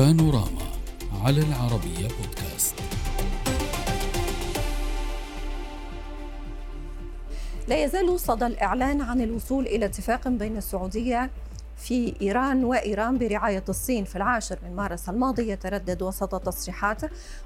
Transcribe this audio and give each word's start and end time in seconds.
بانوراما 0.00 0.66
على 1.24 1.40
العربية 1.40 2.08
بودكاست. 2.08 2.74
لا 7.68 7.84
يزال 7.84 8.20
صدى 8.20 8.46
الإعلان 8.46 9.00
عن 9.00 9.20
الوصول 9.20 9.66
إلى 9.66 9.84
اتفاق 9.86 10.28
بين 10.28 10.56
السعودية 10.56 11.30
في 11.90 12.14
إيران 12.22 12.64
وإيران 12.64 13.18
برعاية 13.18 13.64
الصين 13.68 14.04
في 14.04 14.16
العاشر 14.16 14.58
من 14.62 14.76
مارس 14.76 15.08
الماضي 15.08 15.50
يتردد 15.50 16.02
وسط 16.02 16.34
تصريحات 16.34 17.00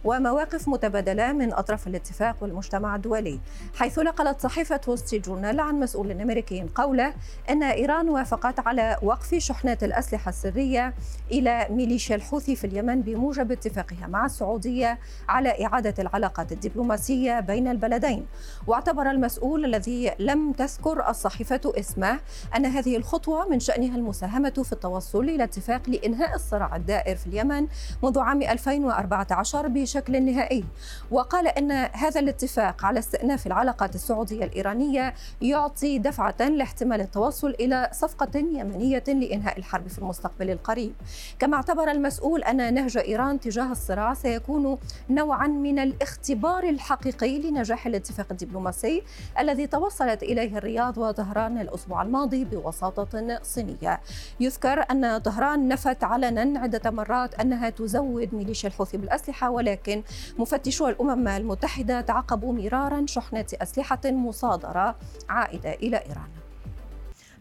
ومواقف 0.04 0.68
متبادلة 0.68 1.32
من 1.32 1.52
أطراف 1.52 1.86
الاتفاق 1.86 2.36
والمجتمع 2.40 2.96
الدولي 2.96 3.40
حيث 3.74 3.98
نقلت 3.98 4.40
صحيفة 4.40 4.80
وستي 4.86 5.18
جورنال 5.18 5.60
عن 5.60 5.80
مسؤول 5.80 6.20
أمريكي 6.20 6.66
قوله 6.74 7.14
أن 7.50 7.62
إيران 7.62 8.08
وافقت 8.08 8.60
على 8.60 8.96
وقف 9.02 9.34
شحنات 9.34 9.84
الأسلحة 9.84 10.28
السرية 10.28 10.94
إلى 11.30 11.66
ميليشيا 11.70 12.16
الحوثي 12.16 12.56
في 12.56 12.66
اليمن 12.66 13.02
بموجب 13.02 13.52
اتفاقها 13.52 14.06
مع 14.06 14.26
السعودية 14.26 14.98
على 15.28 15.64
إعادة 15.66 15.94
العلاقات 15.98 16.52
الدبلوماسية 16.52 17.40
بين 17.40 17.68
البلدين. 17.68 18.26
واعتبر 18.66 19.10
المسؤول 19.10 19.64
الذي 19.64 20.12
لم 20.18 20.52
تذكر 20.52 21.08
الصحيفة 21.08 21.60
اسمه 21.66 22.20
أن 22.56 22.66
هذه 22.66 22.96
الخطوة 22.96 23.48
من 23.48 23.60
شأنها 23.60 23.96
المساعدة 23.96 24.33
المساهمة 24.34 24.64
في 24.64 24.72
التوصل 24.72 25.24
إلى 25.24 25.44
اتفاق 25.44 25.90
لإنهاء 25.90 26.34
الصراع 26.34 26.76
الدائر 26.76 27.16
في 27.16 27.26
اليمن 27.26 27.66
منذ 28.02 28.18
عام 28.18 28.42
2014 28.42 29.68
بشكل 29.68 30.22
نهائي. 30.22 30.64
وقال 31.10 31.46
أن 31.48 31.72
هذا 31.72 32.20
الاتفاق 32.20 32.84
على 32.84 32.98
استئناف 32.98 33.46
العلاقات 33.46 33.94
السعودية 33.94 34.44
الإيرانية 34.44 35.14
يعطي 35.42 35.98
دفعة 35.98 36.48
لاحتمال 36.48 37.00
التوصل 37.00 37.50
إلى 37.50 37.90
صفقة 37.92 38.38
يمنية 38.38 39.04
لإنهاء 39.08 39.58
الحرب 39.58 39.88
في 39.88 39.98
المستقبل 39.98 40.50
القريب. 40.50 40.92
كما 41.38 41.56
اعتبر 41.56 41.90
المسؤول 41.90 42.42
أن 42.42 42.74
نهج 42.74 42.96
إيران 42.96 43.40
تجاه 43.40 43.72
الصراع 43.72 44.14
سيكون 44.14 44.78
نوعا 45.10 45.46
من 45.46 45.78
الاختبار 45.78 46.64
الحقيقي 46.64 47.38
لنجاح 47.38 47.86
الاتفاق 47.86 48.26
الدبلوماسي 48.30 49.02
الذي 49.38 49.66
توصلت 49.66 50.22
إليه 50.22 50.58
الرياض 50.58 50.98
وطهران 50.98 51.58
الأسبوع 51.58 52.02
الماضي 52.02 52.44
بوساطة 52.44 53.38
صينية. 53.42 54.00
يذكر 54.40 54.84
أن 54.90 55.18
طهران 55.18 55.68
نفت 55.68 56.04
علنا 56.04 56.60
عدة 56.60 56.90
مرات 56.90 57.34
أنها 57.34 57.70
تزود 57.70 58.34
ميليشيا 58.34 58.68
الحوثي 58.68 58.96
بالأسلحة 58.96 59.50
ولكن 59.50 60.02
مفتشو 60.38 60.88
الأمم 60.88 61.28
المتحدة 61.28 62.00
تعقبوا 62.00 62.52
مرارا 62.52 63.06
شحنات 63.06 63.54
أسلحة 63.54 64.00
مصادرة 64.04 64.96
عائدة 65.28 65.72
إلى 65.72 65.96
إيران. 65.96 66.43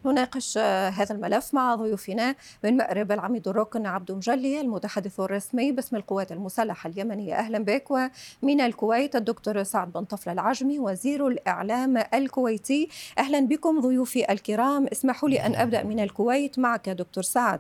نناقش 0.06 0.58
هذا 0.58 1.16
الملف 1.16 1.54
مع 1.54 1.76
ضيوفنا 1.76 2.36
من 2.64 2.78
مأرب 2.78 3.12
العميد 3.12 3.48
الركن 3.48 3.86
عبد 3.86 4.12
مجلي 4.12 4.62
المتحدث 4.62 5.20
الرسمي 5.20 5.72
باسم 5.72 5.96
القوات 5.96 6.32
المسلحة 6.32 6.90
اليمنية. 6.90 7.36
أهلا 7.36 7.60
بك 7.60 7.92
ومن 7.92 8.62
الكويت 8.62 9.16
الدكتور 9.16 9.64
سعد 9.64 9.92
بن 9.92 10.04
طفل 10.04 10.30
العجمي 10.30 10.80
وزير 10.80 11.28
الإعلام 11.28 12.04
الكويتي. 12.14 12.90
أهلا 13.18 13.40
بكم 13.40 13.80
ضيوفي 13.82 14.32
الكرام. 14.32 14.88
اسمحوا 14.92 15.30
لي 15.30 15.46
أن 15.46 15.56
أبدأ 15.56 15.84
من 15.84 16.00
الكويت 16.00 16.60
معك 16.60 16.90
دكتور 16.90 17.24
سعد. 17.24 17.60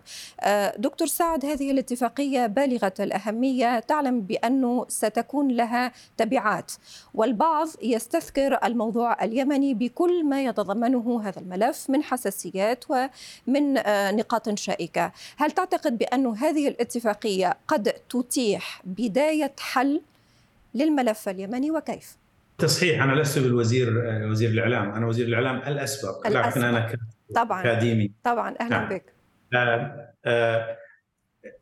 دكتور 0.77 1.07
سعد 1.07 1.45
هذه 1.45 1.71
الاتفاقية 1.71 2.47
بالغة 2.47 2.93
الأهمية. 2.99 3.79
تعلم 3.79 4.21
بأنه 4.21 4.85
ستكون 4.89 5.47
لها 5.47 5.91
تبعات 6.17 6.71
والبعض 7.13 7.67
يستذكر 7.81 8.59
الموضوع 8.63 9.23
اليمني 9.23 9.73
بكل 9.73 10.25
ما 10.25 10.43
يتضمنه 10.43 11.21
هذا 11.23 11.39
الملف 11.39 11.89
من 11.89 12.03
حساسية 12.03 12.32
حساسيات 12.33 12.85
ومن 12.89 13.77
آه، 13.77 14.11
نقاط 14.11 14.59
شائكة. 14.59 15.11
هل 15.37 15.51
تعتقد 15.51 15.97
بأن 15.97 16.27
هذه 16.27 16.67
الاتفاقية 16.67 17.57
قد 17.67 17.93
تتيح 18.09 18.81
بداية 18.83 19.53
حل 19.59 20.01
للملف 20.75 21.29
اليمني 21.29 21.71
وكيف؟ 21.71 22.17
تصحيح 22.57 23.03
أنا 23.03 23.21
لست 23.21 23.39
بالوزير 23.39 23.87
آه، 24.09 24.27
وزير 24.27 24.49
الإعلام. 24.49 24.91
أنا 24.91 25.07
وزير 25.07 25.27
الإعلام 25.27 25.57
الأسبق, 25.57 26.27
الأسبق. 26.27 26.47
لكن 26.47 26.63
أنا 26.63 26.95
طبعا. 27.35 27.61
اكاديمي 27.61 28.11
طبعا. 28.23 28.55
أهلا 28.61 28.77
نعم. 28.77 28.89
بك. 28.89 29.13
آه 30.25 30.77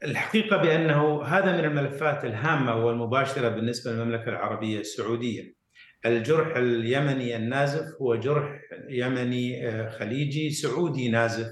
الحقيقة 0.03 0.57
بأنه 0.57 1.23
هذا 1.23 1.51
من 1.51 1.65
الملفات 1.65 2.25
الهامة 2.25 2.85
والمباشرة 2.85 3.49
بالنسبة 3.49 3.91
للمملكة 3.91 4.29
العربية 4.29 4.79
السعودية. 4.79 5.60
الجرح 6.05 6.57
اليمني 6.57 7.35
النازف 7.35 8.01
هو 8.01 8.15
جرح 8.15 8.59
يمني 8.89 9.69
آه، 9.69 9.89
خليجي 9.89 10.49
سعودي 10.49 11.09
نازف 11.09 11.47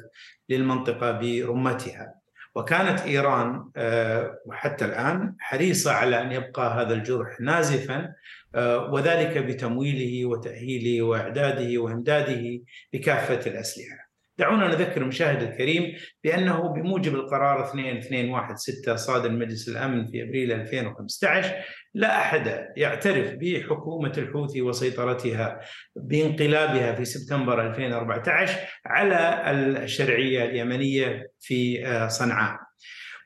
للمنطقة 0.50 1.12
برمتها 1.12 2.14
وكانت 2.56 3.02
إيران 3.02 3.70
آه، 3.76 4.40
وحتى 4.46 4.86
الآن 4.86 5.36
حريصة 5.40 5.92
على 5.92 6.22
أن 6.22 6.32
يبقى 6.32 6.82
هذا 6.82 6.94
الجرح 6.94 7.42
نازفا 7.42 8.14
آه، 8.56 8.92
وذلك 8.94 9.38
بتمويله 9.38 10.26
وتأهيله 10.26 11.02
وإعداده 11.02 11.82
وإمداده 11.82 12.62
بكافه 12.94 13.52
الأسلحة. 13.52 14.09
دعونا 14.40 14.68
نذكر 14.68 15.02
المشاهد 15.02 15.42
الكريم 15.42 15.94
بأنه 16.24 16.74
بموجب 16.74 17.16
القرار 17.16 17.66
2216 17.66 18.96
صادر 18.96 19.32
مجلس 19.32 19.70
الأمن 19.70 20.06
في 20.06 20.24
أبريل 20.24 20.52
2015 20.52 21.54
لا 21.94 22.22
أحد 22.22 22.68
يعترف 22.78 23.34
بحكومة 23.42 24.14
الحوثي 24.18 24.62
وسيطرتها 24.62 25.60
بانقلابها 25.96 26.96
في 26.96 27.06
سبتمبر 27.06 27.68
2014 27.68 28.60
على 28.86 29.52
الشرعية 29.84 30.46
اليمنية 30.46 31.32
في 31.40 31.88
آه، 31.88 32.08
صنعاء. 32.08 32.60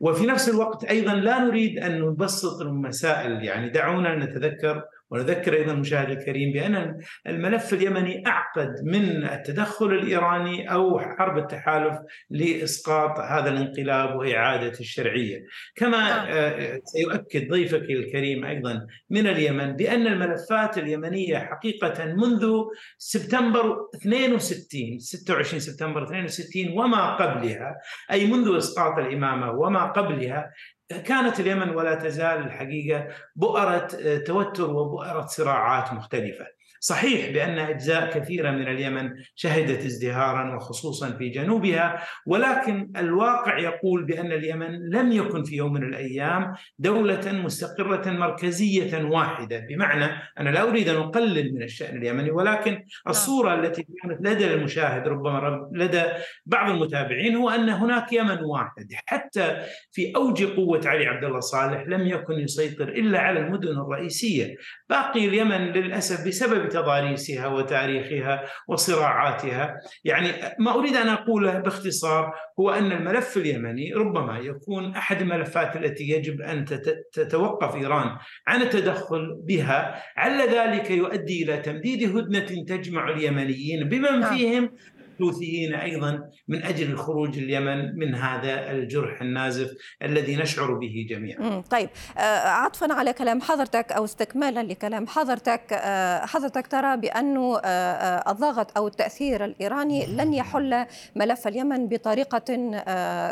وفي 0.02 0.26
نفس 0.26 0.50
الوقت 0.50 0.84
أيضا 0.84 1.14
لا 1.14 1.40
نريد 1.40 1.80
أن 1.80 2.02
نبسط 2.02 2.62
المسائل 2.62 3.44
يعني 3.44 3.70
دعونا 3.70 4.16
نتذكر 4.16 4.84
ونذكر 5.14 5.54
أيضا 5.54 5.72
المشاهد 5.72 6.10
الكريم 6.10 6.54
بأن 6.54 7.00
الملف 7.28 7.74
اليمني 7.74 8.28
أعقد 8.28 8.76
من 8.84 9.24
التدخل 9.24 9.86
الإيراني 9.86 10.74
أو 10.74 11.00
حرب 11.00 11.38
التحالف 11.38 11.98
لإسقاط 12.30 13.20
هذا 13.20 13.50
الانقلاب 13.50 14.16
وإعادة 14.16 14.80
الشرعية، 14.80 15.46
كما 15.76 15.98
نعم. 15.98 16.28
آه، 16.30 16.80
سيؤكد 16.84 17.50
ضيفك 17.50 17.90
الكريم 17.90 18.46
أيضا 18.46 18.88
من 19.10 19.28
اليمن 19.28 19.72
بأن 19.76 20.08
الملفات 20.08 20.78
اليمنية 20.78 21.38
حقيقة 21.38 22.06
منذ 22.06 22.52
سبتمبر 22.98 23.78
62 23.96 25.00
26 25.00 25.60
سبتمبر 25.60 26.04
62 26.04 26.78
وما 26.78 27.16
قبلها 27.16 27.78
أي 28.12 28.28
منذ 28.28 28.58
إسقاط 28.58 28.98
الإمامة 28.98 29.52
وما 29.52 29.86
قبلها 29.86 30.52
كانت 30.98 31.40
اليمن 31.40 31.70
ولا 31.70 31.96
تزال 31.96 32.42
الحقيقة 32.42 33.08
بؤرة 33.36 33.88
آه، 34.02 34.18
توتر 34.18 34.72
وبؤرة 34.72 35.26
صراعات 35.26 35.94
مختلفة. 35.94 36.63
صحيح 36.84 37.32
بأن 37.32 37.60
أجزاء 37.60 38.10
كثيرة 38.20 38.52
من 38.52 38.68
اليمن 38.68 39.10
شهدت 39.36 39.86
ازدهارا 39.86 40.56
وخصوصا 40.56 41.12
في 41.12 41.30
جنوبها 41.30 42.04
ولكن 42.26 42.92
الواقع 42.98 43.60
يقول 43.60 44.06
بأن 44.06 44.32
اليمن 44.32 44.90
لم 44.90 45.12
يكن 45.12 45.44
في 45.44 45.56
يوم 45.56 45.74
من 45.74 45.84
الأيام 45.84 46.54
دولة 46.80 47.32
مستقرة 47.32 48.12
مركزية 48.12 49.04
واحدة. 49.04 49.60
بمعنى 49.70 50.06
أنا 50.40 50.50
لا 50.50 50.62
أريد 50.64 50.90
أن 50.90 50.96
أقلل 50.96 51.54
من 51.54 51.64
الشأن 51.64 51.98
اليمني 51.98 52.32
ولكن 52.32 52.84
الصورة 53.08 53.50
نعم. 53.50 53.64
التي 53.64 53.86
كانت 54.02 54.28
لدى 54.28 54.54
المشاهد 54.54 55.08
ربما 55.08 55.70
لدى 55.74 56.04
بعض 56.46 56.70
المتابعين 56.70 57.36
هو 57.36 57.50
أن 57.50 57.70
هناك 57.70 58.14
يمن 58.14 58.44
واحد. 58.44 58.88
حتى 59.06 59.58
في 59.92 60.16
أوج 60.16 60.44
قوة 60.44 60.82
علي 60.86 61.06
عبد 61.06 61.24
الله 61.24 61.40
صالح 61.40 61.84
لم 61.88 62.08
يكن 62.08 62.34
يسيطر 62.34 62.90
إلا 62.90 63.20
على 63.20 63.40
المدن 63.40 63.78
الرئيسية. 63.78 64.56
باقي 64.90 65.26
اليمن 65.26 65.72
للأسف 65.72 66.28
بسبب 66.28 66.73
تضاريسها 66.74 67.48
وتاريخها 67.48 68.44
وصراعاتها 68.68 69.76
يعني 70.04 70.28
ما 70.60 70.76
أريد 70.76 70.96
أن 70.96 71.08
أقوله 71.08 71.60
باختصار 71.60 72.34
هو 72.60 72.70
أن 72.70 72.92
الملف 72.92 73.38
اليمني 73.38 73.94
ربما 73.94 74.40
يكون 74.40 74.96
أحد 74.96 75.22
الملفات 75.22 75.76
التي 75.76 76.10
يجب 76.10 76.42
أن 76.42 76.66
تتوقف 77.14 77.76
إيران 77.76 78.18
عن 78.48 78.62
التدخل 78.62 79.42
بها 79.48 80.04
عل 80.18 80.42
ذلك 80.50 80.92
يؤدي 80.92 81.44
إلى 81.44 81.58
تمديد 81.58 82.18
هدنة 82.18 82.64
تجمع 82.68 83.10
اليمنيين 83.10 83.90
بمن 83.90 84.20
نعم. 84.20 84.36
فيهم 84.36 84.70
الحوثيين 85.14 85.74
أيضا 85.74 86.30
من 86.48 86.64
أجل 86.64 86.92
الخروج 86.92 87.38
اليمن 87.38 87.96
من 87.96 88.16
هذا 88.16 88.72
الجرح 88.72 89.22
النازف 89.22 89.72
الذي 90.02 90.36
نشعر 90.36 90.74
به 90.74 91.06
جميعا. 91.10 91.64
طيب 91.70 91.90
آه، 92.18 92.48
عطفا 92.48 92.94
على 92.94 93.14
كلام 93.14 93.42
حضرتك 93.42 93.92
أو 93.92 94.06
استكمالا 94.06 94.64
لكلام 94.64 95.08
حضرتك 95.08 95.62
آه، 95.74 96.26
حضرتك 96.26 96.68
ترى 96.68 96.98
بأنه 96.98 97.60
آه، 97.66 98.32
الضغط 98.32 98.78
أو 98.78 98.88
التأثير 98.88 99.46
الإيراني 99.46 100.06
لن 100.06 100.34
يحل 100.34 100.86
ملف 101.16 101.48
اليمن 101.48 101.88
بطريقة 101.88 102.44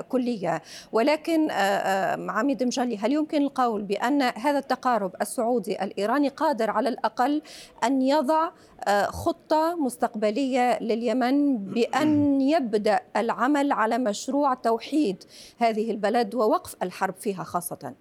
كلية 0.10 0.62
ولكن 0.92 1.52
عميد 2.30 2.64
مجلي 2.64 2.98
هل 2.98 3.12
يمكن 3.14 3.42
القول 3.42 3.82
بأن 3.82 4.22
هذا 4.22 4.60
التقارب 4.60 5.12
السعودي 5.22 5.84
الإيراني 5.84 6.28
قادر 6.28 6.70
على 6.70 6.90
الأقل 6.90 7.42
أن 7.84 8.02
يضع 8.02 8.52
خطة 9.08 9.76
مستقبلية 9.76 10.80
لليمن 10.82 11.58
بأن 11.72 12.42
يبدأ 12.42 13.00
العمل 13.16 13.72
على 13.72 13.98
مشروع 13.98 14.54
توحيد 14.54 15.24
هذه 15.58 15.92
البلد 15.92 16.36
ووقف 16.36 16.76
الحرب 16.84 17.16
فيها 17.16 17.44
خاصة. 17.44 17.94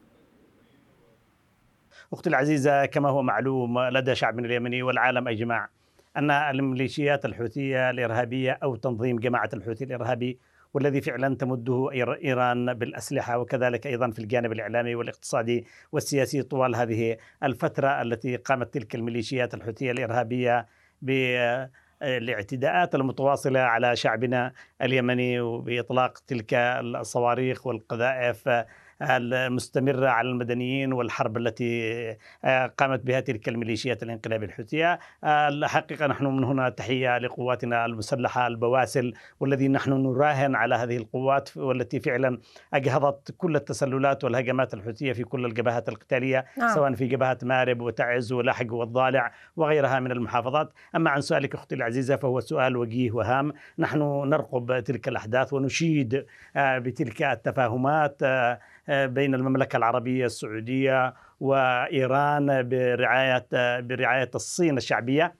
أختي 2.13 2.29
العزيزة 2.29 2.87
كما 2.87 3.09
هو 3.09 3.23
معلوم 3.23 3.81
لدى 3.81 4.15
شعبنا 4.15 4.47
اليمني 4.47 4.83
والعالم 4.83 5.29
أجمع 5.29 5.69
أن 6.17 6.31
الميليشيات 6.31 7.25
الحوثية 7.25 7.91
الإرهابية 7.91 8.59
أو 8.63 8.77
تنظيم 8.77 9.19
جماعة 9.19 9.51
الحوثي 9.55 9.85
الإرهابي 9.85 10.39
والذي 10.75 11.01
فعلا 11.01 11.37
تمده 11.37 11.91
إيران 11.93 12.75
بالأسلحة 12.75 13.39
وكذلك 13.39 13.87
أيضا 13.87 14.11
في 14.11 14.19
الجانب 14.19 14.53
الإعلامي 14.53 14.95
والاقتصادي 14.95 15.67
والسياسي 15.93 16.43
طوال 16.43 16.77
هذه 16.77 17.17
الفترة 17.43 18.03
التي 18.03 18.37
قامت 18.37 18.75
تلك 18.75 18.95
الميليشيات 18.95 19.55
الحوثية 19.55 19.91
الإرهابية 19.91 20.67
بالاعتداءات 22.01 22.95
المتواصلة 22.95 23.61
على 23.61 23.97
شعبنا 23.97 24.53
اليمني 24.83 25.41
وبإطلاق 25.41 26.19
تلك 26.19 26.55
الصواريخ 26.55 27.67
والقذائف 27.67 28.49
المستمرة 29.03 30.09
على 30.09 30.29
المدنيين 30.29 30.93
والحرب 30.93 31.37
التي 31.37 31.91
آه، 32.45 32.67
قامت 32.67 33.01
بها 33.01 33.21
تلك 33.21 33.49
الميليشيات 33.49 34.03
الانقلاب 34.03 34.43
الحوثية. 34.43 34.99
آه، 35.25 35.49
الحقيقة 35.49 36.07
نحن 36.07 36.27
من 36.27 36.45
هنا 36.45 36.69
تحية 36.69 37.19
لقواتنا 37.19 37.87
المسلحة 37.87 38.47
البواسل 38.47 39.15
والذي 39.41 39.69
نحن 39.69 39.93
نراهن 39.93 40.55
على 40.55 40.75
هذه 40.75 40.97
القوات 40.97 41.57
والتي 41.57 42.01
فعلا 42.01 42.39
أجهضت 42.75 43.35
كل 43.39 43.57
التسللات 43.57 44.25
والهجمات 44.25 44.75
الحوثية 44.75 45.13
في 45.13 45.25
كل 45.25 45.47
الجبهات 45.47 45.89
القتالية 45.89 46.45
نعم. 46.59 46.75
سواء 46.75 46.95
في 46.95 47.07
جبهة 47.07 47.39
مارب 47.43 47.81
وتعز 47.81 48.33
ولحق 48.33 48.73
والضالع 48.73 49.33
وغيرها 49.57 50.01
من 50.01 50.13
المحافظات. 50.13 50.73
أما 50.97 51.11
عن 51.11 51.21
سؤالك 51.21 51.55
أختي 51.55 51.75
العزيزة 51.75 52.17
فهو 52.17 52.41
سؤال 52.41 52.77
وجيه 52.77 53.11
وهام. 53.11 53.53
نحن 53.79 53.99
نرقب 54.29 54.81
تلك 54.81 55.09
الأحداث 55.09 55.53
ونشيد 55.53 56.27
آه، 56.57 56.79
بتلك 56.79 57.23
التفاهمات 57.23 58.23
بين 58.91 59.35
المملكة 59.35 59.77
العربية 59.77 60.27
السعودية 60.27 61.15
وإيران 61.41 62.69
برعاية 62.69 63.47
برعاية 63.81 64.31
الصين 64.35 64.77
الشعبية. 64.77 65.35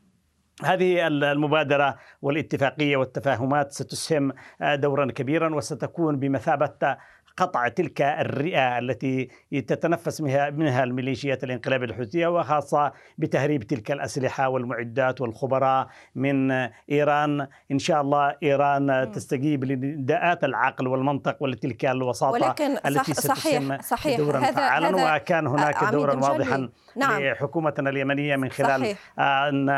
هذه 0.65 1.07
المبادرة 1.07 1.97
والاتفاقية 2.23 2.97
والتفاهمات 2.97 3.73
ستسهم 3.73 4.33
دورا 4.75 5.07
كبيرا 5.13 5.55
وستكون 5.55 6.19
بمثابة 6.19 6.97
قطع 7.41 7.69
تلك 7.69 8.03
الرئة 8.03 8.79
التي 8.79 9.29
تتنفس 9.53 10.21
منها 10.21 10.85
الميليشيات 10.85 11.45
الانقلاب 11.45 11.83
الحوثية 11.83 12.27
وخاصة 12.27 12.93
بتهريب 13.19 13.63
تلك 13.63 13.91
الأسلحة 13.91 14.49
والمعدات 14.49 15.21
والخبراء 15.21 15.89
من 16.15 16.51
إيران. 16.91 17.47
إن 17.71 17.79
شاء 17.79 18.01
الله 18.01 18.37
إيران 18.43 19.13
تستجيب 19.13 19.65
لنداءات 19.65 20.45
العقل 20.45 20.89
والمنطق 20.89 21.43
ولتلك 21.43 21.85
الوساطة 21.85 22.33
ولكن 22.33 22.77
التي 22.87 23.15
صحيح 23.15 23.81
صحيح. 23.81 24.19
دورا 24.19 24.39
هذا 24.39 24.53
فعالا 24.53 24.89
هذا 24.89 25.17
وكان 25.17 25.47
هناك 25.47 25.85
دورا 25.85 26.15
واضحا 26.15 26.69
نعم. 26.97 27.23
لحكومتنا 27.23 27.91
اليمنية 27.91 28.37
من 28.37 28.51
خلال 28.51 28.81
صحيح. 28.81 28.99
أن 29.19 29.71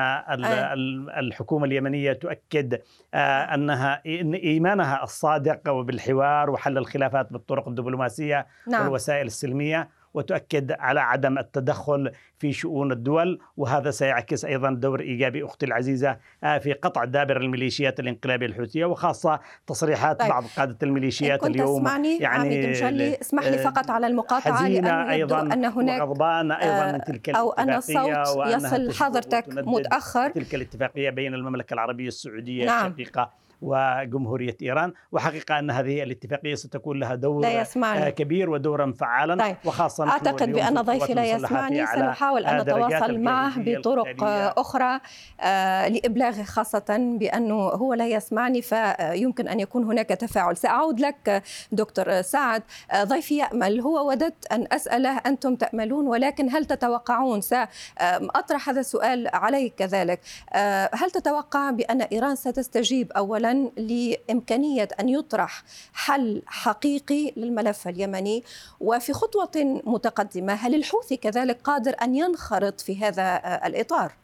الحكومة 1.19 1.65
اليمنية 1.65 2.13
تؤكد 2.13 2.81
أنها 3.15 4.03
إن 4.07 4.35
إيمانها 4.35 5.03
الصادق 5.03 5.71
وبالحوار 5.71 6.51
وحل 6.51 6.79
الخلافات 6.79 7.33
بالطرق 7.33 7.52
الدبلوماسية 7.59 8.47
نعم. 8.67 8.83
والوسائل 8.83 9.27
السلمية 9.27 9.89
وتؤكد 10.15 10.73
على 10.73 11.01
عدم 11.01 11.39
التدخل 11.39 12.13
في 12.39 12.53
شؤون 12.53 12.93
الدول 12.93 13.39
وهذا 13.57 13.91
سيعكس 13.91 14.45
أيضا 14.45 14.71
دور 14.71 15.01
إيجابي 15.01 15.45
أختي 15.45 15.67
العزيزة 15.67 16.17
آه، 16.45 16.59
في 16.59 16.73
قطع 16.73 17.05
دابر 17.05 17.37
الميليشيات 17.37 18.01
الانقلابية 18.01 18.47
الحوثية 18.47 18.85
وخاصة 18.85 19.41
تصريحات 19.67 20.21
طيب. 20.21 20.29
بعض 20.29 20.45
قادة 20.57 20.79
الميليشيات 20.83 21.41
كنت 21.41 21.55
اليوم 21.55 21.87
اسمعني 21.87 22.19
يعني 22.19 23.21
اسمح 23.21 23.47
لي 23.47 23.59
فقط 23.59 23.91
على 23.91 24.07
المقاطعة 24.07 24.55
حزينة 24.55 25.11
أيضا 25.11 25.41
أن 25.41 25.65
هناك 25.65 26.01
وغضبان 26.01 26.53
أيضا 26.53 26.93
من 26.93 27.05
تلك 27.05 27.31
أو 27.31 27.53
أن 27.53 27.73
الصوت 27.73 28.11
يصل 28.47 28.93
حضرتك 28.93 29.45
متأخر 29.49 30.31
تلك 30.31 30.55
الاتفاقية 30.55 31.11
بين 31.11 31.35
المملكة 31.35 31.75
العربية 31.75 32.09
السعودية 32.09 32.67
نعم. 32.67 32.87
الشقيقة 32.87 33.31
وجمهورية 33.63 34.57
إيران. 34.63 34.93
وحقيقة 35.13 35.59
أن 35.59 35.71
هذه 35.71 36.03
الاتفاقية 36.03 36.55
ستكون 36.55 37.01
لها 37.01 37.15
دور 37.15 37.43
لا 37.43 37.61
يسمعني. 37.61 38.11
كبير 38.13 38.51
ودورا 38.51 38.93
فعالا. 38.93 39.45
طيب. 39.45 39.57
وخاصة 39.65 40.09
أعتقد 40.09 40.53
بأن 40.53 40.81
ضيفي 40.81 41.15
لا 41.15 41.25
يسمعني. 41.25 41.87
سنحاول 41.87 42.47
أن 42.47 42.61
نتواصل 42.61 43.19
معه 43.19 43.53
بطرق 43.57 44.23
أخرى 44.59 45.01
آه، 45.41 45.89
لإبلاغه 45.89 46.43
خاصة 46.43 47.17
بأنه 47.21 47.55
هو 47.55 47.95
لا 47.95 48.07
يسمعني 48.07 48.63
فيمكن 48.63 49.49
أن 49.49 49.61
يكون 49.61 49.85
هناك 49.85 50.09
تفاعل. 50.09 50.57
سأعود 50.57 51.01
لك 51.01 51.43
دكتور 51.73 52.23
سعد. 52.23 52.63
آه، 52.91 53.05
ضيفي 53.05 53.37
يأمل 53.37 53.81
هو 53.81 54.09
وددت 54.09 54.53
أن 54.53 54.67
أسأله 54.73 55.17
أنتم 55.27 55.57
تأملون؟ 55.57 56.07
ولكن 56.07 56.51
هل 56.51 56.65
تتوقعون؟ 56.65 57.41
سأطرح 57.41 58.69
هذا 58.69 58.81
السؤال 58.81 59.29
عليك 59.33 59.75
كذلك. 59.75 60.21
آه، 60.53 60.91
هل 60.95 61.11
تتوقع 61.11 61.71
بأن 61.71 62.03
إيران 62.03 62.37
ستستجيب 62.37 63.13
أولا؟ 63.13 63.52
لإمكانية 63.77 64.89
أن 65.01 65.09
يطرح 65.09 65.63
حل 65.93 66.43
حقيقي 66.47 67.33
للملف 67.37 67.89
اليمني 67.89 68.45
وفي 68.81 69.13
خطوة 69.13 69.83
متقدمة 69.85 70.53
هل 70.53 70.75
الحوثي 70.75 71.17
كذلك 71.17 71.61
قادر 71.65 71.95
أن 72.03 72.15
ينخرط 72.15 72.81
في 72.81 73.05
هذا 73.05 73.41
الإطار؟ 73.67 74.22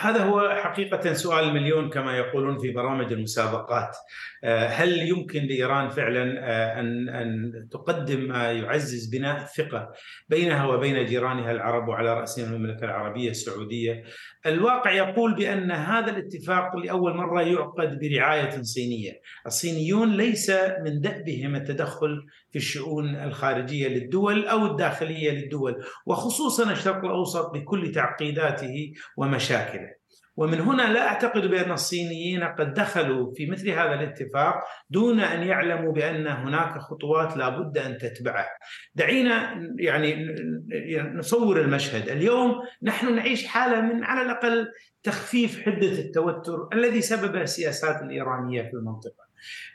هذا 0.00 0.24
هو 0.24 0.50
حقيقة 0.62 1.12
سؤال 1.12 1.44
المليون 1.44 1.90
كما 1.90 2.16
يقولون 2.16 2.58
في 2.58 2.70
برامج 2.70 3.12
المسابقات. 3.12 3.96
آه، 4.44 4.66
هل 4.66 4.98
يمكن 4.98 5.42
لإيران 5.42 5.88
فعلا 5.90 6.40
آه، 6.40 6.80
أن 6.80 7.08
أن 7.08 7.52
تقدم 7.70 8.20
ما 8.20 8.52
يعزز 8.52 9.06
بناء 9.06 9.42
الثقة 9.42 9.92
بينها 10.28 10.66
وبين 10.66 11.06
جيرانها 11.06 11.50
العرب 11.50 11.88
وعلى 11.88 12.14
رأسهم 12.14 12.54
المملكة 12.54 12.84
العربية 12.84 13.30
السعودية؟ 13.30 14.04
الواقع 14.46 14.90
يقول 14.92 15.34
بأن 15.34 15.70
هذا 15.70 16.10
الاتفاق 16.10 16.76
لأول 16.76 17.16
مرة 17.16 17.42
يعقد 17.42 17.98
برعاية 17.98 18.62
صينية. 18.62 19.20
الصينيون 19.46 20.16
ليس 20.16 20.50
من 20.84 21.00
دأبهم 21.00 21.56
التدخل 21.56 22.26
في 22.50 22.56
الشؤون 22.56 23.16
الخارجية 23.16 23.88
للدول 23.88 24.46
أو 24.46 24.66
الداخلية 24.66 25.30
للدول 25.30 25.84
وخصوصا 26.06 26.72
الشرق 26.72 27.04
الأوسط 27.04 27.50
بكل 27.54 27.92
تعقيداته 27.92 28.92
ومشاكله 29.16 29.98
ومن 30.38 30.60
هنا 30.60 30.92
لا 30.92 31.08
أعتقد 31.08 31.46
بأن 31.46 31.72
الصينيين 31.72 32.44
قد 32.44 32.74
دخلوا 32.74 33.32
في 33.34 33.46
مثل 33.46 33.70
هذا 33.70 33.94
الاتفاق 33.94 34.54
دون 34.90 35.20
أن 35.20 35.46
يعلموا 35.46 35.92
بأن 35.92 36.26
هناك 36.26 36.78
خطوات 36.78 37.36
لابد 37.36 37.78
أن 37.78 37.98
تتبعه. 37.98 38.46
دعينا 38.94 39.54
يعني 39.78 40.36
نصور 41.14 41.60
المشهد، 41.60 42.08
اليوم 42.08 42.54
نحن 42.82 43.14
نعيش 43.14 43.46
حالة 43.46 43.80
من 43.80 44.04
على 44.04 44.22
الأقل 44.22 44.68
تخفيف 45.02 45.62
حدة 45.62 45.92
التوتر 45.92 46.68
الذي 46.72 47.00
سببه 47.00 47.42
السياسات 47.42 48.02
الإيرانية 48.02 48.62
في 48.62 48.72
المنطقة. 48.74 49.27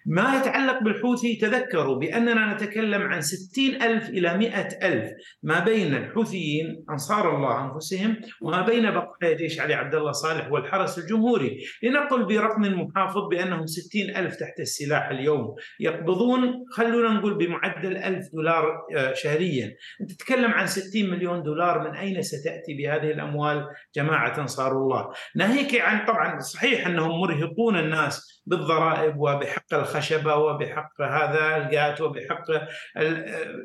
ما 0.05 0.35
يتعلق 0.35 0.83
بالحوثي؟ 0.83 1.35
تذكروا 1.35 1.95
بأننا 1.95 2.53
نتكلم 2.53 3.01
عن 3.01 3.21
ستين 3.21 3.81
ألف 3.81 4.09
إلى 4.09 4.37
مئة 4.37 4.87
ألف 4.87 5.11
ما 5.43 5.59
بين 5.59 5.95
الحوثيين 5.95 6.85
أنصار 6.89 7.35
الله 7.35 7.65
أنفسهم 7.65 8.17
وما 8.41 8.61
بين 8.61 8.91
بقايا 8.91 9.37
جيش 9.37 9.59
علي 9.59 9.73
عبد 9.73 9.95
الله 9.95 10.11
صالح 10.11 10.51
والحرس 10.51 10.99
الجمهوري. 10.99 11.57
لنقل 11.83 12.25
برقم 12.25 12.61
محافظ 12.61 13.27
بأنهم 13.31 13.65
ستين 13.65 14.17
ألف 14.17 14.35
تحت 14.35 14.59
السلاح 14.59 15.09
اليوم 15.09 15.55
يقبضون. 15.79 16.65
خلونا 16.71 17.13
نقول 17.13 17.37
بمعدل 17.37 17.97
ألف 17.97 18.27
دولار 18.33 18.81
آه، 18.95 19.13
شهريا. 19.13 19.75
تتكلم 20.09 20.51
عن 20.51 20.67
60 20.67 21.09
مليون 21.09 21.43
دولار. 21.43 21.83
من 21.83 21.95
أين 21.95 22.21
ستأتي 22.21 22.73
بهذه 22.73 23.11
الأموال 23.11 23.67
جماعة 23.95 24.39
أنصار 24.41 24.71
الله؟ 24.71 25.09
ناهيك 25.35 25.81
عن 25.81 26.05
طبعا 26.05 26.39
صحيح 26.39 26.87
أنهم 26.87 27.21
مرهقون 27.21 27.77
الناس 27.79 28.43
بالضرائب 28.45 29.17
وبحق 29.17 29.52
الخشبة 29.73 30.35
وبحق 30.35 31.01
هذا 31.01 31.57
الجات 31.57 32.01
وبحق 32.01 32.45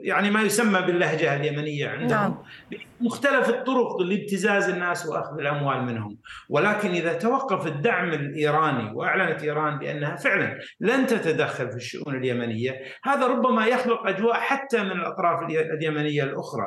يعني 0.02 0.30
ما 0.30 0.42
يسمى 0.42 0.80
باللهجة 0.80 1.36
اليمنية 1.36 1.88
عندهم. 1.88 2.08
نعم. 2.08 2.38
مختلف 3.00 3.48
الطرق 3.48 4.00
لابتزاز 4.00 4.68
الناس 4.68 5.06
وأخذ 5.06 5.40
الأموال 5.40 5.82
منهم. 5.82 6.18
ولكن 6.48 6.88
إذا 6.88 7.12
توقف 7.12 7.66
الدعم 7.66 8.08
الإيراني 8.08 8.92
وأعلنت 8.94 9.42
إيران 9.42 9.78
بأنها 9.78 10.16
فعلا 10.16 10.58
لن 10.80 11.06
تتدخل 11.06 11.70
في 11.70 11.76
الشؤون 11.76 12.16
اليمنية 12.16 12.80
هذا 13.04 13.26
ربما 13.26 13.66
يخلق 13.66 14.06
أجواء 14.06 14.34
حتى 14.34 14.82
من 14.82 14.90
الأطراف 14.90 15.50
اليمنية 15.50 16.22
الأخرى. 16.22 16.66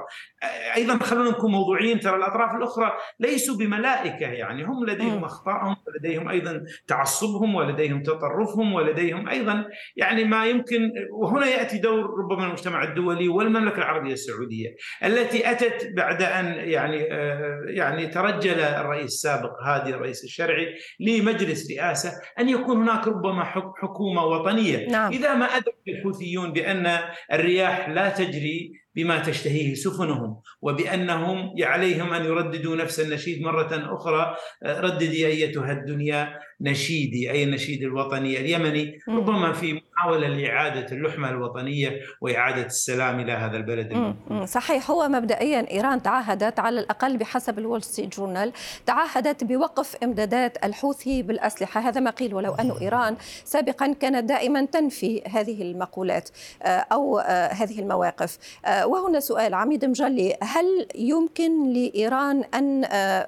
أيضا 0.75 0.97
خلونا 0.97 1.29
نكون 1.29 1.51
موضوعيين 1.51 1.99
ترى 1.99 2.15
الأطراف 2.15 2.55
الأخرى 2.55 2.91
ليسوا 3.19 3.57
بملائكة 3.57 4.25
يعني 4.25 4.63
هم 4.63 4.85
لديهم 4.85 5.23
اخطائهم 5.23 5.75
ولديهم 5.87 6.29
أيضا 6.29 6.63
تعصبهم 6.87 7.55
ولديهم 7.55 8.03
تطرفهم 8.03 8.73
ولديهم 8.73 9.10
لديهم 9.11 9.29
أيضا 9.29 9.65
يعني 9.95 10.23
ما 10.23 10.45
يمكن 10.45 10.91
وهنا 11.11 11.45
يأتي 11.45 11.77
دور 11.77 12.19
ربما 12.19 12.45
المجتمع 12.45 12.83
الدولي 12.83 13.27
والمملكة 13.27 13.77
العربية 13.77 14.13
السعودية 14.13 14.75
التي 15.03 15.51
أتت 15.51 15.89
بعد 15.95 16.21
أن 16.21 16.45
يعني 16.69 17.13
آه، 17.13 17.61
يعني 17.67 18.07
ترجل 18.07 18.59
الرئيس 18.59 19.05
السابق 19.05 19.63
هادي 19.63 19.89
الرئيس 19.89 20.23
الشرعي 20.23 20.75
لمجلس 20.99 21.71
رئاسة 21.71 22.11
أن 22.39 22.49
يكون 22.49 22.77
هناك 22.77 23.07
ربما 23.07 23.43
حكومة 23.81 24.25
وطنية. 24.25 24.87
نعم. 24.87 25.11
إذا 25.11 25.33
ما 25.33 25.45
أدرك 25.45 25.75
الحوثيون 25.87 26.53
بأن 26.53 26.99
الرياح 27.31 27.89
لا 27.89 28.09
تجري 28.09 28.81
بما 28.95 29.19
تشتهيه 29.19 29.73
سفنهم 29.73 30.41
وبأنهم 30.61 31.53
عليهم 31.61 32.13
أن 32.13 32.25
يرددوا 32.25 32.75
نفس 32.75 32.99
النشيد 32.99 33.41
مرة 33.41 33.95
أخرى 33.95 34.35
رددي 34.65 35.27
أيتها 35.27 35.71
الدنيا. 35.71 36.39
نشيدي 36.61 37.31
أي 37.31 37.43
النشيد 37.43 37.83
الوطني 37.83 38.39
اليمني 38.39 38.99
ربما 39.09 39.53
في 39.53 39.73
محاولة 39.73 40.27
لإعادة 40.27 40.85
اللحمة 40.91 41.29
الوطنية 41.29 41.99
وإعادة 42.21 42.65
السلام 42.65 43.19
إلى 43.19 43.31
هذا 43.31 43.57
البلد. 43.57 44.15
صحيح. 44.45 44.91
هو 44.91 45.07
مبدئيا 45.09 45.71
إيران 45.71 46.01
تعهدت 46.01 46.59
على 46.59 46.79
الأقل 46.79 47.17
بحسب 47.17 47.59
الول 47.59 47.83
ستريت 47.83 48.17
جورنال 48.17 48.53
تعهدت 48.85 49.43
بوقف 49.43 49.95
إمدادات 50.03 50.65
الحوثي 50.65 51.21
بالأسلحة. 51.21 51.81
هذا 51.81 52.01
ما 52.01 52.09
قيل 52.09 52.33
ولو 52.33 52.53
أن 52.53 52.71
إيران 52.81 53.15
سابقا 53.43 53.93
كانت 53.93 54.29
دائما 54.29 54.65
تنفي 54.65 55.21
هذه 55.27 55.61
المقولات 55.61 56.29
آه، 56.63 56.67
أو 56.67 57.19
آه، 57.19 57.47
هذه 57.47 57.79
المواقف. 57.79 58.37
آه، 58.65 58.87
وهنا 58.87 59.19
سؤال 59.19 59.53
عميد 59.53 59.85
مجلي. 59.85 60.37
هل 60.43 60.87
يمكن 60.95 61.73
لإيران 61.73 62.43
أن 62.43 62.81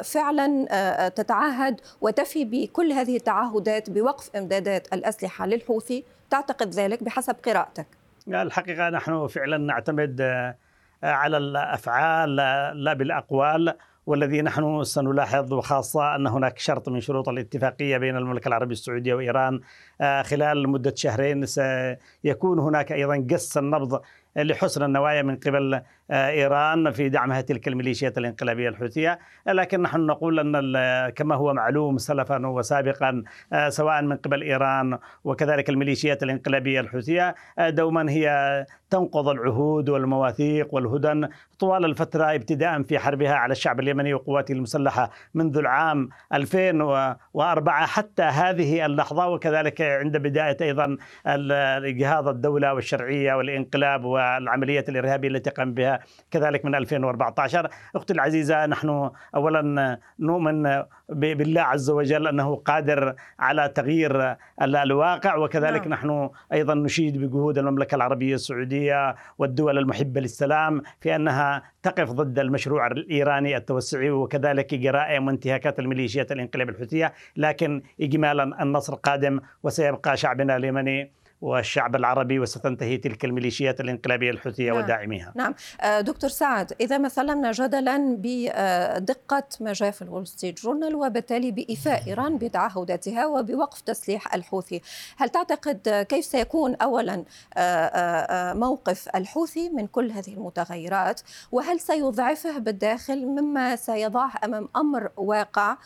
فعلا 0.03 1.09
تتعهد 1.15 1.81
وتفي 2.01 2.45
بكل 2.45 2.91
هذه 2.91 3.15
التعهدات 3.23 3.89
بوقف 3.89 4.35
امدادات 4.35 4.93
الأسلحة 4.93 5.45
للحوثي 5.45 6.03
تعتقد 6.29 6.69
ذلك 6.69 7.03
بحسب 7.03 7.35
قراءتك. 7.45 7.87
الحقيقة 8.27 8.89
نحن 8.89 9.27
فعلا 9.27 9.57
نعتمد 9.57 10.21
آه، 10.21 10.55
على 11.03 11.37
الأفعال 11.37 12.35
لا 12.75 12.93
بالأقوال 12.93 13.73
والذي 14.05 14.41
نحن 14.41 14.83
سنلاحظ 14.83 15.53
وخاصة 15.53 16.15
أن 16.15 16.27
هناك 16.27 16.59
شرط 16.59 16.89
من 16.89 16.99
شروط 16.99 17.29
الاتفاقية 17.29 17.97
بين 17.97 18.17
المملكة 18.17 18.47
العربية 18.47 18.73
السعودية 18.73 19.13
وإيران 19.13 19.61
آه، 20.01 20.21
خلال 20.21 20.69
مدة 20.69 20.93
شهرين 20.95 21.45
سيكون 21.45 22.59
هناك 22.59 22.91
أيضا 22.91 23.27
قص 23.31 23.57
النبض 23.57 24.01
لحسن 24.35 24.83
النوايا 24.83 25.21
من 25.21 25.35
قبل 25.35 25.81
آه، 26.11 26.29
إيران 26.29 26.91
في 26.91 27.09
دعمها 27.09 27.41
تلك 27.41 27.67
الميليشيات 27.67 28.17
الانقلابية 28.17 28.69
الحوثية، 28.69 29.19
لكن 29.47 29.81
نحن 29.81 29.99
نقول 29.99 30.39
أن 30.39 31.09
كما 31.09 31.35
هو 31.35 31.53
معلوم 31.53 31.97
سلفا 31.97 32.47
وسابقا 32.47 33.23
آه، 33.53 33.69
سواء 33.69 34.01
من 34.01 34.17
قبل 34.17 34.41
إيران 34.41 34.97
وكذلك 35.23 35.69
الميليشيات 35.69 36.23
الانقلابية 36.23 36.79
الحوثية 36.79 37.35
آه، 37.59 37.69
دوما 37.69 38.11
هي 38.11 38.65
تنقض 38.89 39.29
العهود 39.29 39.89
والمواثيق 39.89 40.73
والهدن 40.73 41.29
طوال 41.59 41.85
الفترة 41.85 42.35
ابتداء 42.35 42.81
في 42.81 42.99
حربها 42.99 43.33
على 43.33 43.51
الشعب 43.51 43.79
اليمني 43.79 44.13
وقواته 44.13 44.51
المسلحة 44.51 45.09
منذ 45.33 45.57
العام 45.57 46.09
2004 46.33 47.85
حتى 47.85 48.23
هذه 48.23 48.85
اللحظة. 48.85 49.27
وكذلك 49.27 49.81
عند 49.81 50.17
بداية 50.17 50.57
أيضا 50.61 50.97
اجهاض 51.25 52.27
الدولة 52.27 52.73
والشرعية 52.73 53.33
والإنقلاب 53.33 54.05
والعمليات 54.23 54.89
الإرهابية 54.89 55.27
التي 55.27 55.49
قام 55.49 55.73
بها 55.73 55.99
كذلك 56.31 56.65
من 56.65 56.75
2014 56.75 57.69
أختي 57.95 58.13
العزيزة 58.13 58.65
نحن 58.65 59.09
اولا 59.35 59.99
نؤمن 60.19 60.83
بالله 61.09 61.61
عز 61.61 61.89
وجل 61.89 62.27
أنه 62.27 62.55
قادر 62.55 63.15
على 63.39 63.69
تغيير 63.69 64.35
الواقع 64.61 65.35
وكذلك 65.35 65.81
نعم. 65.81 65.89
نحن 65.93 66.29
أيضا 66.53 66.73
نشيد 66.73 67.17
بجهود 67.17 67.57
المملكة 67.57 67.95
العربية 67.95 68.35
السعودية 68.35 69.15
والدول 69.37 69.77
المحبة 69.77 70.21
للسلام 70.21 70.81
في 71.01 71.15
أنها 71.15 71.63
تقف 71.83 72.11
ضد 72.11 72.39
المشروع 72.39 72.87
الإيراني 72.87 73.57
التوسعي 73.57 74.11
وكذلك 74.11 74.75
جرائم 74.75 75.27
وانتهاكات 75.27 75.79
الميليشيات 75.79 76.31
الإنقلاب 76.31 76.69
الحوثية 76.69 77.13
لكن 77.37 77.81
اجمالا 78.01 78.63
النصر 78.63 78.95
قادم 78.95 79.39
وسيبقى 79.63 80.17
شعبنا 80.17 80.55
اليمني 80.55 81.11
والشعب 81.43 81.95
العربي 81.95 82.39
وستنتهي 82.39 82.97
تلك 82.97 83.25
الميليشيات 83.25 83.81
الانقلابية 83.81 84.31
الحوثية 84.31 84.71
نعم. 84.71 84.83
وداعميها 84.83 85.31
نعم 85.35 85.55
آه، 85.81 86.01
دكتور 86.01 86.29
سعد 86.29 86.73
إذا 86.81 86.97
مثلنا 86.97 87.51
جدلا 87.51 88.17
بدقة 88.19 89.43
ما 89.59 89.73
جاء 89.73 89.91
في 89.91 90.01
الول 90.01 90.27
ستريت 90.27 90.61
جورنال 90.61 90.95
وبالتالي 90.95 91.51
بإيفاء 91.51 92.07
إيران 92.07 92.37
بتعهداتها 92.37 93.25
وبوقف 93.25 93.81
تسليح 93.81 94.33
الحوثي 94.33 94.81
هل 95.17 95.29
تعتقد 95.29 96.05
كيف 96.09 96.25
سيكون 96.25 96.75
أولا 96.75 97.23
آه، 97.57 97.59
آه، 97.59 98.53
موقف 98.53 99.09
الحوثي 99.15 99.69
من 99.69 99.87
كل 99.87 100.11
هذه 100.11 100.33
المتغيرات 100.33 101.21
وهل 101.51 101.79
سيضعفه 101.79 102.57
بالداخل 102.57 103.25
مما 103.25 103.75
سيضعه 103.75 104.31
أمام 104.43 104.69
أمر 104.75 105.09
واقع 105.17 105.77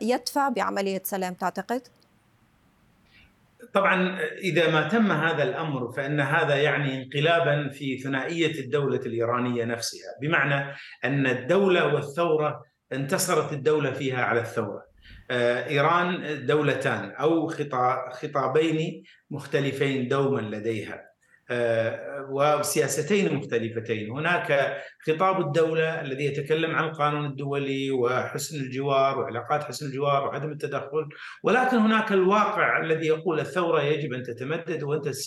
يدفع 0.00 0.48
بعملية 0.48 1.02
سلام 1.04 1.34
تعتقد؟ 1.34 1.82
طبعا 3.74 4.18
إذا 4.20 4.70
ما 4.70 4.88
تم 4.88 5.12
هذا 5.12 5.42
الأمر 5.42 5.92
فإن 5.92 6.20
هذا 6.20 6.56
يعني 6.56 7.02
انقلابا 7.02 7.68
في 7.68 7.98
ثنائية 7.98 8.60
الدولة 8.60 9.00
الإيرانية 9.06 9.64
نفسها، 9.64 10.08
بمعنى 10.22 10.74
أن 11.04 11.26
الدولة 11.26 11.94
والثورة 11.94 12.64
انتصرت 12.92 13.52
الدولة 13.52 13.92
فيها 13.92 14.24
على 14.24 14.40
الثورة. 14.40 14.82
آه، 15.30 15.68
إيران 15.68 16.46
دولتان 16.46 17.10
أو 17.10 17.46
خطابين 18.12 19.02
مختلفين 19.30 20.08
دوما 20.08 20.40
لديها. 20.40 21.13
آه، 21.50 22.26
وسياستين 22.30 23.34
مختلفتين 23.34 24.10
هناك 24.10 24.76
خطاب 25.06 25.40
الدولة 25.40 26.00
الذي 26.00 26.24
يتكلم 26.24 26.76
عن 26.76 26.84
القانون 26.84 27.26
الدولي 27.26 27.90
وحسن 27.90 28.60
الجوار 28.60 29.18
وعلاقات 29.18 29.64
حسن 29.64 29.86
الجوار 29.86 30.26
وعدم 30.26 30.52
التدخل 30.52 31.08
ولكن 31.42 31.76
هناك 31.76 32.12
الواقع 32.12 32.80
الذي 32.80 33.06
يقول 33.06 33.40
الثورة 33.40 33.82
يجب 33.82 34.12
أن 34.12 34.22
تتمدد 34.22 34.82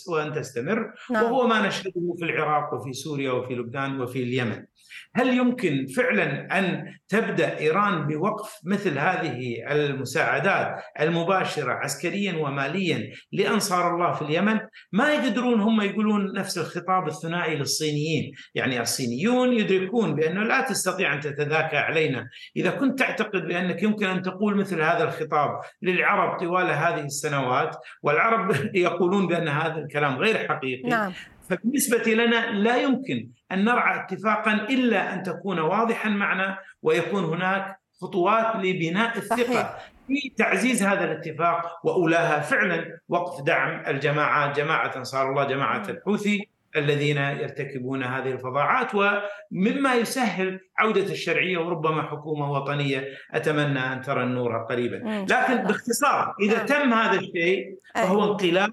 وأن 0.07 0.33
تستمر 0.33 0.93
نعم. 1.11 1.23
وهو 1.23 1.47
ما 1.47 1.67
نشهده 1.67 2.15
في 2.19 2.25
العراق 2.25 2.73
وفي 2.73 2.93
سوريا 2.93 3.31
وفي 3.31 3.55
لبنان 3.55 4.01
وفي 4.01 4.23
اليمن 4.23 4.65
هل 5.13 5.37
يمكن 5.37 5.85
فعلا 5.85 6.59
أن 6.59 6.93
تبدأ 7.07 7.59
إيران 7.59 8.07
بوقف 8.07 8.59
مثل 8.65 8.97
هذه 8.97 9.65
المساعدات 9.71 10.83
المباشرة 10.99 11.71
عسكريا 11.71 12.37
وماليا 12.37 13.11
لأنصار 13.31 13.95
الله 13.95 14.11
في 14.11 14.21
اليمن؟ 14.21 14.59
ما 14.91 15.13
يقدرون 15.13 15.61
هم 15.61 15.81
يقولون 15.81 16.06
نفس 16.15 16.57
الخطاب 16.57 17.07
الثنائي 17.07 17.55
للصينيين، 17.55 18.31
يعني 18.55 18.81
الصينيون 18.81 19.53
يدركون 19.53 20.15
بأنه 20.15 20.43
لا 20.43 20.61
تستطيع 20.61 21.13
أن 21.13 21.19
تتذاكى 21.19 21.77
علينا، 21.77 22.27
إذا 22.55 22.69
كنت 22.69 22.99
تعتقد 22.99 23.47
بأنك 23.47 23.83
يمكن 23.83 24.05
أن 24.05 24.21
تقول 24.21 24.55
مثل 24.57 24.81
هذا 24.81 25.03
الخطاب 25.03 25.59
للعرب 25.81 26.39
طوال 26.39 26.65
هذه 26.65 27.05
السنوات 27.05 27.75
والعرب 28.01 28.55
يقولون 28.75 29.27
بأن 29.27 29.47
هذا 29.47 29.77
الكلام 29.77 30.17
غير 30.17 30.47
حقيقي 30.47 30.89
نعم. 30.89 31.13
فبالنسبة 31.49 32.13
لنا 32.13 32.51
لا 32.51 32.77
يمكن 32.77 33.29
أن 33.51 33.65
نرعى 33.65 33.99
اتفاقا 33.99 34.53
إلا 34.53 35.13
أن 35.13 35.23
تكون 35.23 35.59
واضحا 35.59 36.09
معنا 36.09 36.59
ويكون 36.81 37.23
هناك 37.23 37.79
خطوات 38.01 38.55
لبناء 38.55 39.17
الثقة 39.17 39.37
صحيح. 39.37 39.96
في 40.07 40.33
تعزيز 40.37 40.83
هذا 40.83 41.03
الاتفاق 41.03 41.79
وأولاها 41.83 42.39
فعلا 42.39 42.99
وقف 43.09 43.43
دعم 43.43 43.83
الجماعات 43.87 44.55
جماعة 44.55 44.97
أنصار 44.97 45.29
الله 45.29 45.43
جماعة 45.43 45.89
الحوثي 45.89 46.49
الذين 46.75 47.17
يرتكبون 47.17 48.03
هذه 48.03 48.31
الفظاعات 48.31 48.91
ومما 48.95 49.95
يسهل 49.95 50.59
عودة 50.77 51.11
الشرعية 51.11 51.57
وربما 51.57 52.01
حكومة 52.01 52.51
وطنية. 52.51 53.07
أتمنى 53.31 53.79
أن 53.79 54.01
ترى 54.01 54.23
النور 54.23 54.57
قريبا. 54.57 55.25
لكن 55.29 55.55
باختصار 55.63 56.35
إذا 56.41 56.57
تم 56.57 56.93
هذا 56.93 57.19
الشيء 57.19 57.75
فهو 57.95 58.31
انقلاب 58.31 58.71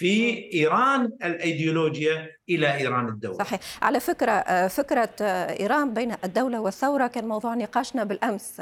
في 0.00 0.50
إيران 0.54 1.12
الايديولوجيا 1.24 2.28
إلى 2.48 2.76
إيران 2.76 3.08
الدولة. 3.08 3.38
صحيح، 3.38 3.60
على 3.82 4.00
فكرة 4.00 4.30
آه، 4.32 4.68
فكرة 4.68 5.10
آه، 5.22 5.60
إيران 5.60 5.94
بين 5.94 6.14
الدولة 6.24 6.60
والثورة 6.60 7.06
كان 7.06 7.28
موضوع 7.28 7.54
نقاشنا 7.54 8.04
بالأمس 8.04 8.56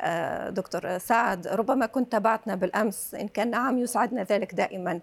آه، 0.00 0.50
دكتور 0.50 0.98
سعد، 0.98 1.46
ربما 1.46 1.86
كنت 1.86 2.12
تابعتنا 2.12 2.54
بالأمس 2.54 3.14
إن 3.14 3.28
كان 3.28 3.50
نعم 3.50 3.78
يسعدنا 3.78 4.22
ذلك 4.22 4.54
دائما. 4.54 5.00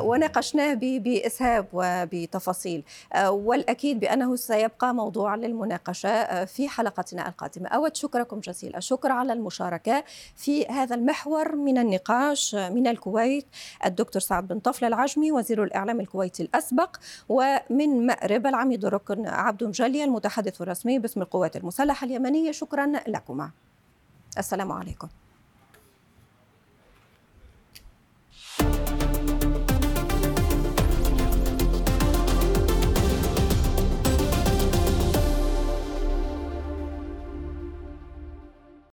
وناقشناه 0.00 0.74
بإسهاب 0.74 1.66
وبتفاصيل. 1.72 2.84
والأكيد 3.26 4.00
بأنه 4.00 4.36
سيبقى 4.36 4.94
موضوع 4.94 5.34
للمناقشة 5.34 6.44
في 6.44 6.68
حلقتنا 6.68 7.28
القادمة. 7.28 7.68
أود 7.68 7.96
شكركم 7.96 8.40
جزيلا، 8.40 8.78
الشكر 8.78 9.12
على 9.12 9.32
المشاركة 9.32 10.04
في 10.36 10.66
هذا 10.66 10.94
المحور 10.94 11.56
من 11.56 11.78
النقاش 11.78 12.54
من 12.54 12.86
الكويت. 12.86 13.46
الدكتور 13.86 14.22
سعد 14.22 14.48
بن 14.48 14.59
طفل 14.60 14.84
العجمي 14.84 15.32
وزير 15.32 15.64
الإعلام 15.64 16.00
الكويتي 16.00 16.42
الأسبق 16.42 16.96
ومن 17.28 18.06
مأرب 18.06 18.46
العميد 18.46 18.84
الركن 18.84 19.26
عبد 19.26 19.64
مجلي 19.64 20.04
المتحدث 20.04 20.62
الرسمي 20.62 20.98
باسم 20.98 21.22
القوات 21.22 21.56
المسلحة 21.56 22.04
اليمنية. 22.04 22.52
شكرا 22.52 22.92
لكما. 23.08 23.50
السلام 24.38 24.72
عليكم. 24.72 25.08